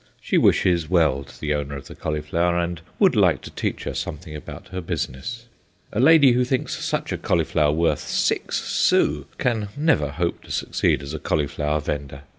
She 0.19 0.35
wishes 0.35 0.89
well 0.89 1.23
to 1.23 1.39
the 1.39 1.53
owner 1.53 1.75
of 1.77 1.85
the 1.85 1.93
cauliflower, 1.93 2.57
and 2.57 2.81
would 2.97 3.15
like 3.15 3.41
to 3.41 3.51
teach 3.51 3.83
her 3.83 3.93
something 3.93 4.35
about 4.35 4.69
her 4.69 4.81
business. 4.81 5.45
A 5.93 5.99
lady 5.99 6.31
who 6.31 6.43
thinks 6.43 6.83
such 6.83 7.11
a 7.11 7.19
cauliflower 7.19 7.71
worth 7.71 7.99
six 8.07 8.59
sous 8.63 9.25
can 9.37 9.67
never 9.77 10.09
hope 10.09 10.41
to 10.45 10.51
succeed 10.51 11.03
as 11.03 11.13
a 11.13 11.19
cauliflower 11.19 11.79
vendor. 11.79 12.23